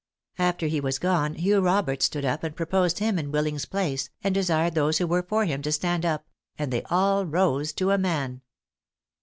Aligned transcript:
After 0.39 0.65
he 0.65 0.79
was 0.81 0.97
gone, 0.97 1.35
Hugh 1.35 1.59
Roberts 1.61 2.05
stood 2.05 2.25
up 2.25 2.43
and 2.43 2.55
proposed 2.55 2.97
him 2.97 3.19
in 3.19 3.31
Willing's 3.31 3.65
place, 3.65 4.09
and 4.23 4.33
desired 4.33 4.73
those 4.73 4.97
who 4.97 5.05
were 5.05 5.21
for 5.21 5.45
him 5.45 5.61
to 5.61 5.71
stand 5.71 6.07
up; 6.07 6.25
and 6.57 6.73
they 6.73 6.81
all 6.89 7.23
rose 7.23 7.71
to 7.73 7.91
a 7.91 7.99
man." 7.99 8.41